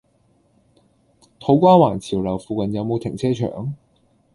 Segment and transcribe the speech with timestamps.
[1.39, 3.75] 土瓜灣潮樓附近有無停車場？